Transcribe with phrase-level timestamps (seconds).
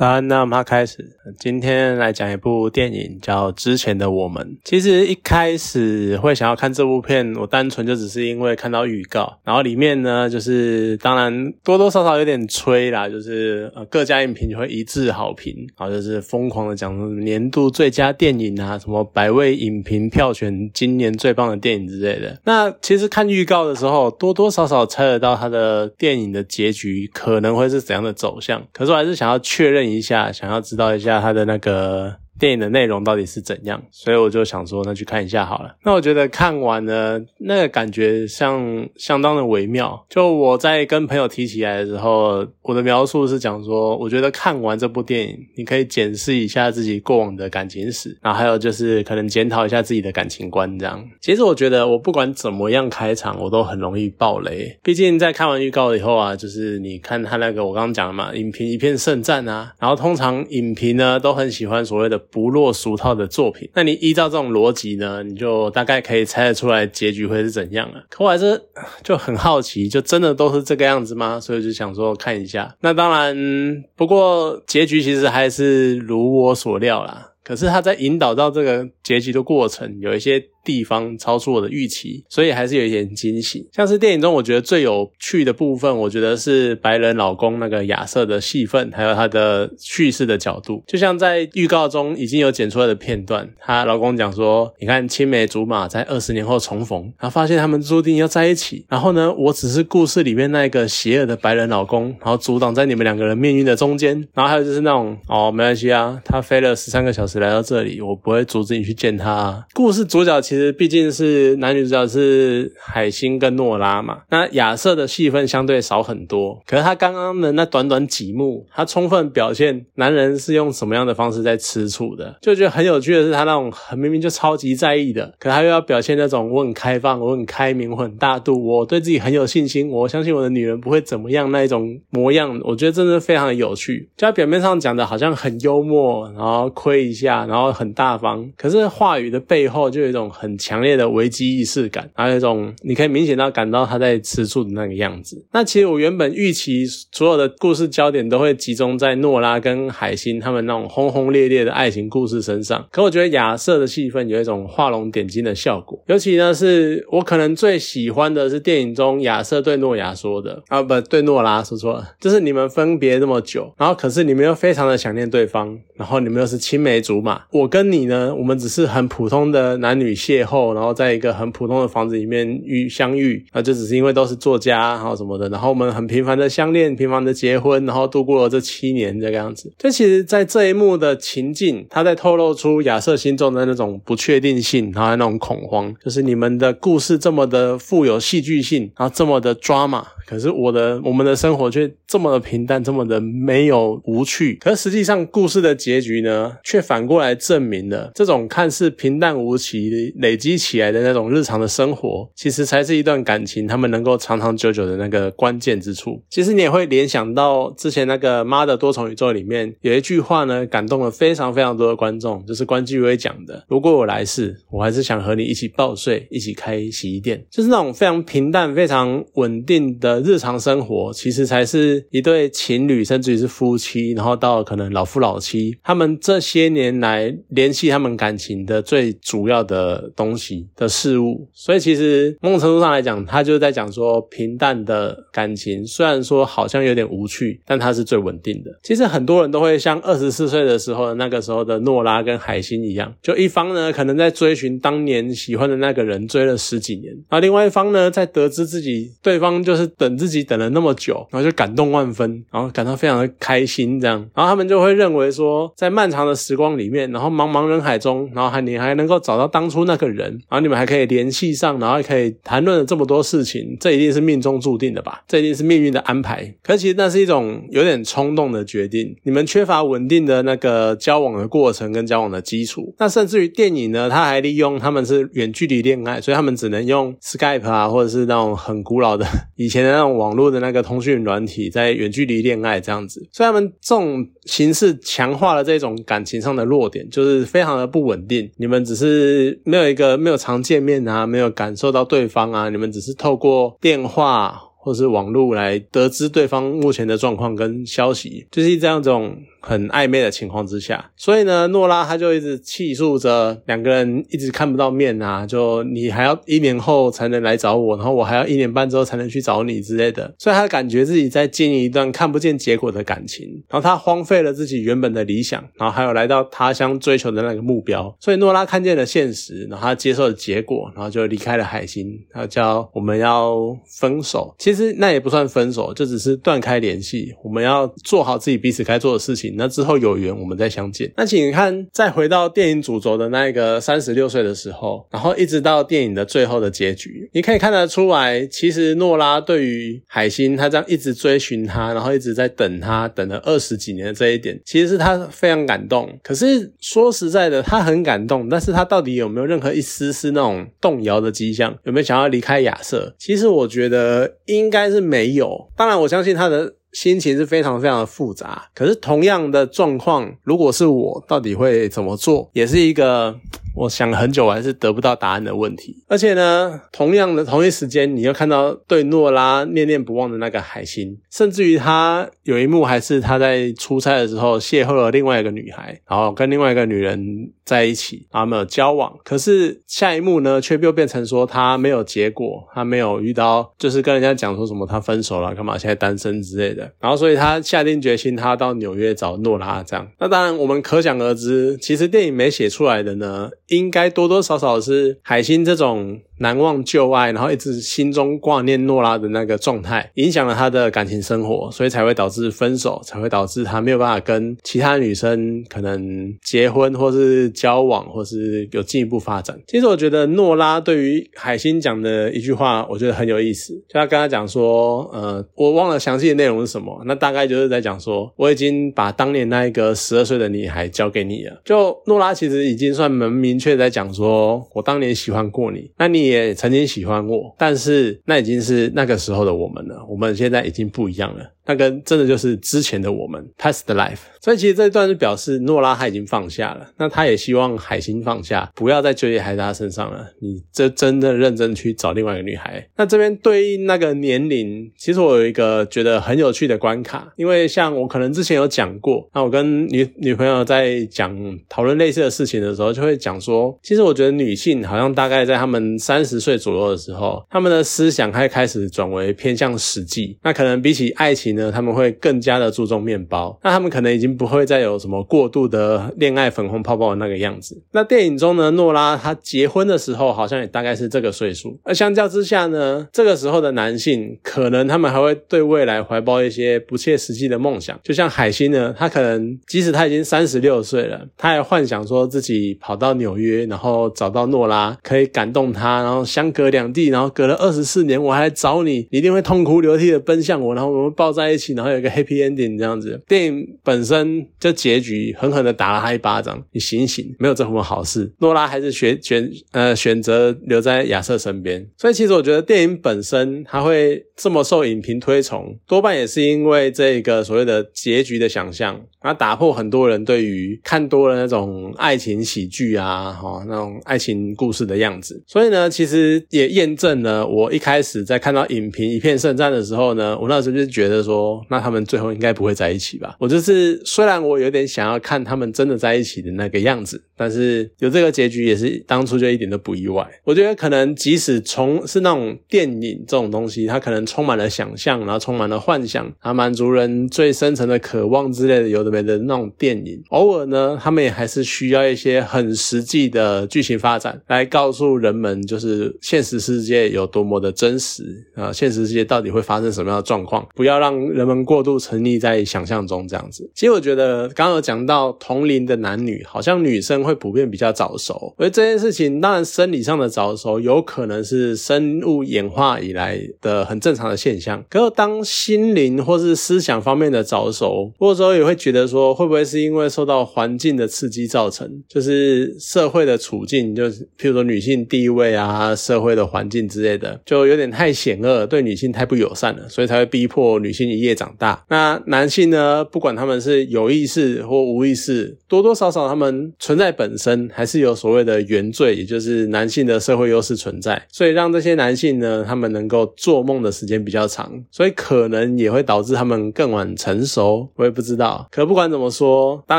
[0.00, 1.06] 好，那我们开始。
[1.38, 4.42] 今天来讲一部电影，叫《之前的我们》。
[4.64, 22.40] 其实一开始会想要看这部片，我单纯就只是因为看到预告，然后里面呢，就是当然多多少少有点吹啦，就是呃各家影评就会一致好评，然后就是疯狂的讲年度最佳电影啊，什么百位影评票选今年最棒的电影之类的。
[22.44, 29.89] 那其实看预告的时候，多多少少猜得到他的电影的结局可能会是怎样的走向，可是我还是想要确认。
[29.90, 32.16] 一下，想要知道一下他的那个。
[32.40, 33.80] 电影的内容到底是怎样？
[33.90, 35.76] 所以我就想说，那去看一下好了。
[35.84, 40.06] 那我觉得看完呢，那个感觉像相当的微妙。
[40.08, 51.06] 就我在跟朋友提起来的时候，我的描述是讲说，我觉得看完这部电影，你可以检视一下自己过往的感情史，然后还有就是可能检讨一下自己的感情观这样。
[51.20, 54.78] 其实我觉得，我不管怎么样开场，我都很容易爆雷。
[54.82, 62.18] 毕竟在看完预告以后啊，就是你看他那个我刚刚讲的嘛，影评一片盛赞啊，然后通常影评呢都很喜欢所谓的。
[62.30, 68.04] 不落俗套的作品，那你依照这种逻辑呢，你就大概可以猜得出来结局会是怎样了。
[68.08, 68.60] 可我还是
[69.02, 71.38] 就很好奇，就真的都是这个样子吗？
[71.40, 72.74] 所以就想说看一下。
[72.80, 77.32] 那当然，不过结局其实还是如我所料啦。
[77.42, 80.44] 可是他在引导到这个结局的过程，有一些。
[80.64, 83.68] 地方超出我的预期，所以还是有一点惊喜。
[83.72, 90.82] 像是电影中我觉得最有趣的部分，我觉得是白人老公那个亚瑟的戏份，还有他的叙事的角度。
[90.86, 98.84] 就像在预告中已经有剪出来的片段，她老公讲说：“你看青梅竹马在二十年后重逢，然后发现他们注定要在一起。
[98.88, 104.16] 然后呢，我只是故事里面那个邪恶的白人老公，然后阻挡在你们两个人命运的中间。
[104.34, 109.66] 然后还有就是那种哦，没关系啊，他飞了十三个小时来到这里，我不会阻止你去见他。
[109.72, 110.40] 故事主角。
[110.50, 116.60] 其实毕竟是男女主角是海星跟诺拉嘛，那亚瑟的戏份相对少很多。
[116.66, 134.08] 可是他刚刚的那短短几幕，他充分表现男人是用什么样的方式在吃醋的，就觉得很有趣的是，他那种很明明就超级在意的，可他又要表现那种我很开放、我很开明、我很大度，我对自己很有信心，我相信我的女人不会怎么样那一种模样，我觉得真的非常的有趣。
[134.16, 140.28] 就他表面上讲的好像很幽默，然后亏一下，然后很大方，可是话语的背后就有一种。
[140.40, 145.44] 很强烈的危机意识感，还有一种你可以明显到感到他在吃醋的那个样子。
[145.52, 156.02] 那其实我原本预期所有的故事焦点都会集中在诺拉跟海星他们那种轰轰烈烈的爱情故事身上，可我觉得亚瑟的戏份有一种画龙点睛的效果。
[156.06, 170.14] 尤其呢，是我可能最喜欢的是电影中亚瑟对诺亚说的啊，不对，诺拉说错了，就是你们分别这么久，然后可是你们又非常的想念对方，然后你们又是青梅竹马，我跟你呢，我们只是很普通的男女。
[170.30, 179.72] 邂逅，然后在一个很普通的房子里面遇相遇，那，就只是因为都是作家，然后什么的，然后我们很频繁的相恋，频繁的结婚，然后度过了这七年这个样子。
[179.78, 190.06] 就其实，在这一幕的情境，他在透露出亚瑟心中的那种不确定性，然后那种恐慌，就是你们的故事这么的富有戏剧性，然后这么的抓马。
[190.30, 194.56] 可是我的我们的生活却这么的平淡，这么的没有无趣。
[194.60, 206.22] 可实际上故事的结局呢，却反过来证明了这种看似平淡无奇、累积起来的那种日常的生活，其实才是一段感情他们能够长长久久的那个关键之处。
[206.30, 220.19] 其实你也会联想到之前那个《妈的多重宇宙》里面有一句话呢，感动了非常非常多的观众，就是关继威讲的：“如果我来世，我还是想和你一起报税，一起开洗衣店。”就是那种非常平淡、非常稳定的。
[220.20, 231.48] 日常生活其实才是一对情侣，甚至于是夫妻，然后到可能老夫老妻，他们这些年来联系他们感情的最主要的东西的事物。
[231.52, 238.70] 所以其实某种程度上来讲，他就是在讲说，平淡的感情虽然说好像有点无趣，但它是最稳定的。
[238.82, 250.09] 其实很多人都会像二十四岁的时候那个时候的诺拉跟海星一样，就一方呢可能在追寻当年喜欢的那个人，追了十几年，而另外一方呢在得知自己对方就是等。
[250.10, 265.22] 等自己等了那么久，然后就感动万分，然后感到非常的开心，这样，然后他们就会认为说，在漫长的时光里面，然后茫茫人海中，然后还你还能够找到当初那个人，然后你们还可以联系上，然后还可以谈论了这么多事情，这一定是命中注定的吧？
[265.28, 266.52] 这一定是命运的安排。
[266.62, 272.94] 可其实那是一种有点冲动的决定，你们缺乏稳定的那个交往的过程跟交往的基础。
[272.98, 279.24] 那甚至于电影呢，他还利用他们是远距离恋爱，所以他们只能用 Skype 啊，或者是那种很古老的
[279.56, 279.89] 以前的。
[279.90, 288.50] 那种网络的那个通讯软体，在远距离恋爱这样子，所以他们这种形式强化了这种感情上的弱点，就是非常的不稳定。
[288.56, 294.69] 你们只是没有一个没有常见面啊，没有感受到对方啊，你们只是透过电话。
[294.82, 329.54] 或是网络来得知对方目前的状况跟消息，就是这样一种很暧昧的情况之下，所以呢，诺拉他就一直气诉着两个人一直看不到面啊，就你还要一年后才能来找我，然后我还要一年半之后才能去找你之类的，所以他感觉自己在经营一段看不见结果的感情，然后他荒废了自己原本的理想，然后还有来到他乡追求的那个目标，所以诺拉看见了现实，然后他接受了结果，然后就离开了海星，他叫我们要分手，其实那也不算分手，就只是断开联系，我们要做好自己彼此该做的事情。
[329.56, 331.12] 那之后有缘，我们再相见。
[331.16, 346.08] 那请看，再回到电影主轴的那个三十六岁的时候，然后一直到电影的最后的结局，你可以看得出来，其实诺拉对于海星他这样一直追寻他，然后一直在等他，等了二十几年的这一点，其实是他非常感动。
[346.22, 351.76] 可是说实在的，他很感动，但是他到底有没有任何一丝丝那种动摇的迹象？
[351.82, 353.12] 有没有想要离开亚瑟？
[353.18, 355.68] 其实我觉得应应该是没有。
[355.74, 356.74] 当然，我相信他的。
[356.92, 363.32] 心情是非常非常的复杂，可是同样的状况，如果是我，到底会怎么做，也是一个。
[363.74, 365.96] 我想了很久，还是得不到答案的问题。
[366.08, 379.16] 而且呢，同样的同一时间，你又看到对诺拉念念不忘的那个海星，甚至于他有一幕还是他在出差的时候邂逅了另外一个女孩，然后跟另外一个女人在一起，然后没有交往。
[379.24, 386.90] 可是下一幕呢，却又变成说他没有结果，他没有遇到，就是跟人家讲说什么他分手了，干嘛现在单身之类的。
[386.98, 390.06] 然后所以他下定决心，他到纽约找诺拉这样。
[390.18, 393.48] 那当然，我们可想而知，其实电影没写出来的呢。
[393.70, 396.20] 应该多多少少是海星这种。
[396.40, 409.60] 难忘旧爱，然后一直心中挂念诺拉的那个状态，影响了他的感情生活，所以才会导致分手，才会导致他没有办法跟其他女生可能结婚，或是交往，或是有进一步发展。
[409.66, 413.74] 其实我觉得诺拉对于海星讲的一句话，我觉得很有意思。
[413.74, 421.60] 就他跟他讲说，呃，我忘了详细的内容是什么，那大概就是在讲说，我已经把当年那一个十二岁的女孩交给你了。
[421.66, 426.29] 就诺拉其实已经算蛮明确在讲说，我当年喜欢过你，那你。
[426.30, 430.04] 也曾经喜欢过，但是那已经是那个时候的我们了。
[430.08, 431.44] 我们现在已经不一样了。
[431.66, 434.18] 那个真的就是之前的我们，past life。
[434.40, 440.26] 所以其实这一段是表示诺拉他已经放下了，那他也希望海星放下，不要再纠结在他身上了。
[440.40, 442.84] 你这真的认真去找另外一个女孩。
[442.96, 451.38] 那这边对应那个年龄，其实我有一个觉得很有趣的关卡，因为像我可能之前有讲过，那我跟女女朋友在讲
[451.68, 461.50] 讨论类似的事情的时候，就会讲说，其实我觉得女性好像大概在她们三三十岁左右的时候，他们的思想开开始转为偏向实际，那可能比起爱情。
[461.50, 467.82] 呢，他们会更加的注重面包，那他们可能已经不会再有什么过度的恋爱粉红泡泡的那个样子。
[467.90, 491.50] 那电影中呢，诺拉她结婚的时候好像也大概是这个岁数，而相较之下呢，这个时候的男性可能他们还会对未来怀抱一些不切实际的梦想，就像海星呢，他可能即使他已经三十六岁了，他还幻想说自己跑到纽约，然后找到诺拉，可以感动他，然后相隔两地，然后隔了二十四年我还来找你，你一定会痛哭流涕的奔向我，然后我们抱在。
[491.50, 493.20] 一起，然后有一个 happy ending 这样子。
[493.26, 498.32] 电影本身就结局狠狠的打了他一巴掌，你醒醒，没有这么好事。
[498.38, 501.84] 诺拉还是选选呃选择留在亚瑟身边。
[501.98, 515.42] 所以其实我觉得电影本身它会这么受影评推崇，多半也是因为这个所谓的结局的想象，它打破很多人对于看多了那种爱情喜剧啊，哈那种爱情故事的样子。
[515.48, 521.40] 所以呢，其实也验证了我一开始在看到影评一片盛赞的时候呢，我那时候就觉得说。
[521.68, 523.36] 那他们最后应该不会在一起吧？
[523.38, 530.28] 我就是虽然我有点想要看他们真的在一起的那个样子，但是有这个结局也是当初就一点都不意外。
[530.44, 548.22] 我觉得可能即使从是那种电影这种东西，它可能充满了想象，然后充满了幻想，啊，满足人最深层的渴望之类的，有的没的那种电影，偶尔呢，他们也还是需要一些很实际的剧情发展来告诉人们，就是是现实世界有多么的真实
[548.54, 551.10] 啊，现实世界到底会发生什么样的状况，不要让。
[551.30, 553.70] 人们过度沉溺在想象中，这样子。
[553.74, 558.52] 其实我觉得，刚刚有讲到同龄的男女，好像女生会普遍比较早熟。
[558.58, 564.84] 而这件事情，当然生理上的早熟，有可能是生物演化以来的很正常的现象。
[564.90, 571.88] 可是，当心灵或是思想方面的早熟，或者说也会觉得说，会不会是因为受到环境的刺激造成？
[572.08, 581.84] 就是社会的处境，就是譬如说女性地位啊，啊、社会的环境之类的，就有点太险恶，对女性太不友善了，所以才会逼迫女性一夜长大。
[581.88, 597.88] 那男性呢，不管他们是有意识或无意识，多多少少他们存在本身还是有所谓的原罪，也就是男性的社会优势存在，所以让这些男性呢，他们能够做梦的时间比较长，所以可能也会导致他们更晚成熟。
[597.96, 599.98] 我也不知道，可不管怎么说，当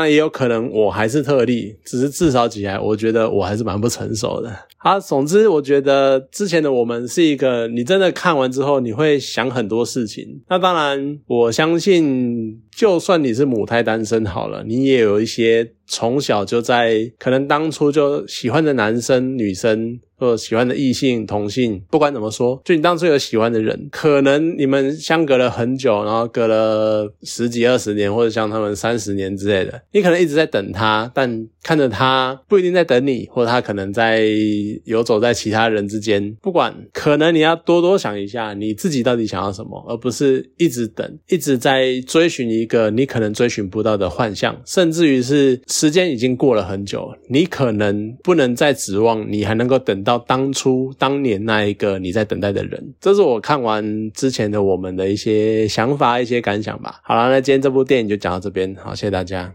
[0.00, 4.50] 然也有可能我还是特例，只是至少起来，我觉得我还是蛮不成熟的。
[4.76, 10.42] 好，总之我觉得之前的我们是一个，你真的看完之后，你会想很多事情。
[10.48, 20.00] 那当然，我相信，就算你是母胎单身好了，你也有一些从小就在可能当初就喜欢的男生、女生。
[20.22, 34.24] 或者喜欢的异性同性，不管怎么说，就你当初有喜欢的人，可能你们相隔了很久，然后隔了十几二十年，或者像他们三十年之类的，你可能一直在等他，但看着他不一定在等你，或者他可能在
[34.84, 36.32] 游走在其他人之间。
[36.40, 50.12] 不管，可能你要多多想一下，你自己到底想要什么，而不是一直等，一直在追寻一一个你可能追寻不到的幻象，甚至于是时间已经过了很久，你可能不能再指望你还能够等到。
[50.12, 57.00] 到当初当年那一个你在等待的人，这是我看完之前的我们的一些想法、一些感想吧。
[57.02, 59.50] 好了，那今天这部电影就讲到这边，好，谢谢大家。